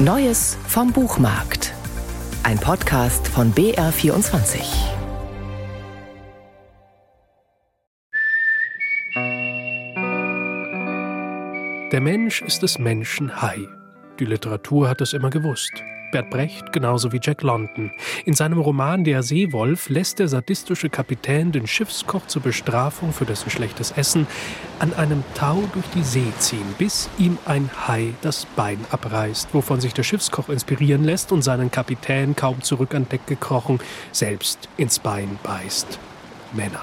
[0.00, 1.74] Neues vom Buchmarkt.
[2.44, 4.60] Ein Podcast von BR24.
[11.90, 13.58] Der Mensch ist des Menschen Hai.
[14.20, 15.72] Die Literatur hat es immer gewusst.
[16.10, 17.90] Bert Brecht genauso wie Jack London.
[18.24, 23.50] In seinem Roman Der Seewolf lässt der sadistische Kapitän den Schiffskoch zur Bestrafung für dessen
[23.50, 24.26] schlechtes Essen
[24.78, 29.80] an einem Tau durch die See ziehen, bis ihm ein Hai das Bein abreißt, wovon
[29.80, 33.80] sich der Schiffskoch inspirieren lässt und seinen Kapitän kaum zurück an Deck gekrochen
[34.12, 35.98] selbst ins Bein beißt.
[36.52, 36.82] Männer.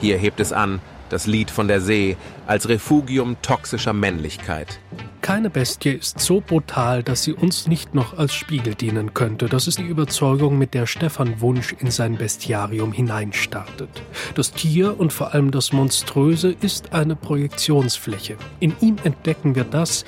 [0.00, 0.80] Hier hebt es an,
[1.10, 2.16] das Lied von der See,
[2.46, 4.80] als Refugium toxischer Männlichkeit.
[5.22, 9.46] Keine Bestie ist so brutal, dass sie uns nicht noch als Spiegel dienen könnte.
[9.46, 14.02] Das ist die Überzeugung, mit der Stefan Wunsch in sein Bestiarium hineinstartet.
[14.34, 18.36] Das Tier und vor allem das Monströse ist eine Projektionsfläche.
[18.58, 20.04] In ihm entdecken wir das,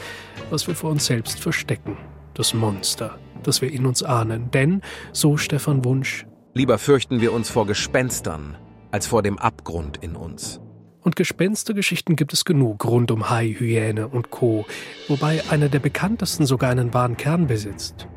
[0.51, 1.97] was wir vor uns selbst verstecken.
[2.35, 4.51] Das Monster, das wir in uns ahnen.
[4.51, 8.57] Denn, so Stefan Wunsch, Lieber fürchten wir uns vor Gespenstern
[8.91, 10.61] als vor dem Abgrund in uns.
[11.05, 14.65] Und Gespenstergeschichten gibt es genug rund um Hai, Hyäne und Co.,
[15.07, 18.09] wobei eine der bekanntesten sogar einen wahren Kern besitzt.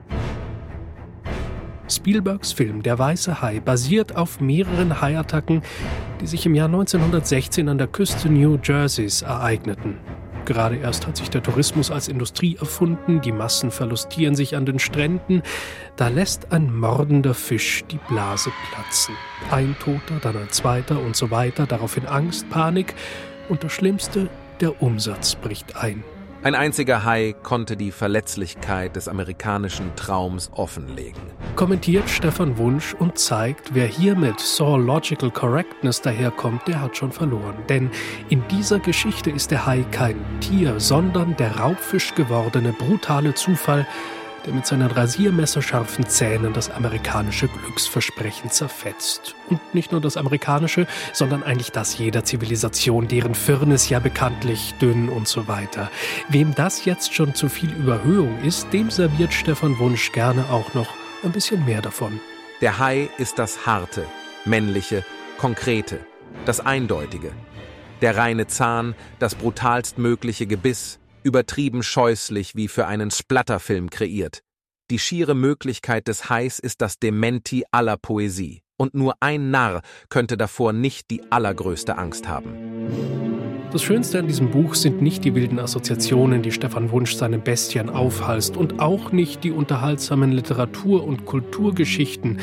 [1.90, 5.64] Spielbergs Film Der weiße Hai basiert auf mehreren Haiattacken,
[6.22, 9.98] die sich im Jahr 1916 an der Küste New Jerseys ereigneten.
[10.48, 14.80] Gerade erst hat sich der Tourismus als Industrie erfunden, die Massen verlustieren sich an den
[14.80, 15.44] Stränden.
[15.98, 19.14] Da lässt ein mordender Fisch die Blase platzen.
[19.52, 22.96] Ein Toter, dann ein zweiter und so weiter, daraufhin Angst, Panik
[23.50, 24.30] und das Schlimmste,
[24.62, 26.06] der Umsatz bricht ein.
[26.44, 31.20] Ein einziger Hai konnte die Verletzlichkeit des amerikanischen Traums offenlegen.
[31.56, 37.56] Kommentiert Stefan Wunsch und zeigt, wer hier mit Zoological Correctness daherkommt, der hat schon verloren.
[37.68, 37.90] Denn
[38.30, 43.88] in dieser Geschichte ist der Hai kein Tier, sondern der Raubfisch gewordene brutale Zufall,
[44.48, 49.36] der mit seinen rasiermesserscharfen Zähnen das amerikanische Glücksversprechen zerfetzt.
[49.50, 55.10] Und nicht nur das amerikanische, sondern eigentlich das jeder Zivilisation, deren Firnis ja bekanntlich dünn
[55.10, 55.92] und so weiter.
[56.30, 60.88] Wem das jetzt schon zu viel Überhöhung ist, dem serviert Stefan Wunsch gerne auch noch
[61.24, 62.22] ein bisschen mehr davon.
[62.62, 64.06] Der Hai ist das Harte,
[64.46, 65.04] Männliche,
[65.38, 66.00] Konkrete,
[66.46, 67.34] das Eindeutige.
[68.02, 74.42] Der reine Zahn, das brutalstmögliche Gebiss, übertrieben scheußlich wie für einen Splatterfilm kreiert.
[74.90, 78.62] Die schiere Möglichkeit des Hais ist das Dementi aller Poesie.
[78.78, 82.54] Und nur ein Narr könnte davor nicht die allergrößte Angst haben.
[83.72, 87.90] Das Schönste an diesem Buch sind nicht die wilden Assoziationen, die Stefan Wunsch seinen Bestien
[87.90, 92.40] aufhalst, und auch nicht die unterhaltsamen Literatur- und Kulturgeschichten,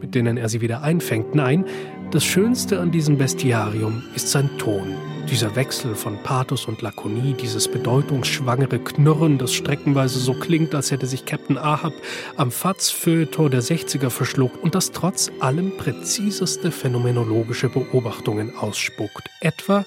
[0.00, 1.34] mit denen er sie wieder einfängt.
[1.34, 1.64] Nein,
[2.10, 4.96] das Schönste an diesem Bestiarium ist sein Ton.
[5.30, 11.06] Dieser Wechsel von Pathos und Lakonie, dieses bedeutungsschwangere Knurren, das streckenweise so klingt, als hätte
[11.06, 11.92] sich Captain Ahab
[12.36, 19.28] am Fatz-Feuilleton der 60er verschluckt und das trotz allem präziseste phänomenologische Beobachtungen ausspuckt.
[19.42, 19.84] Etwa,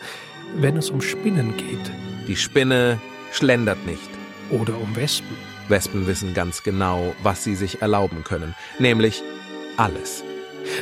[0.57, 1.91] wenn es um Spinnen geht.
[2.27, 2.99] Die Spinne
[3.31, 4.09] schlendert nicht.
[4.51, 5.35] Oder um Wespen.
[5.69, 9.23] Wespen wissen ganz genau, was sie sich erlauben können, nämlich
[9.77, 10.23] alles.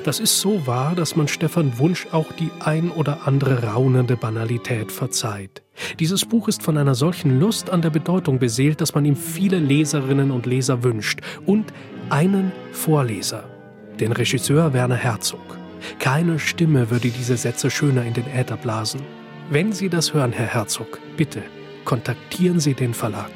[0.03, 4.91] Das ist so wahr, dass man Stefan Wunsch auch die ein oder andere raunende Banalität
[4.91, 5.63] verzeiht.
[5.99, 9.59] Dieses Buch ist von einer solchen Lust an der Bedeutung beseelt, dass man ihm viele
[9.59, 11.73] Leserinnen und Leser wünscht und
[12.09, 13.45] einen Vorleser,
[13.99, 15.57] den Regisseur Werner Herzog.
[15.99, 19.01] Keine Stimme würde diese Sätze schöner in den Äther blasen.
[19.49, 21.41] Wenn Sie das hören, Herr Herzog, bitte
[21.85, 23.31] kontaktieren Sie den Verlag.